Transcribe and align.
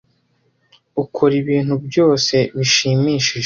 Ukora 1.03 1.33
ibintu 1.41 1.73
byose 1.87 2.35
bishimishije. 2.57 3.39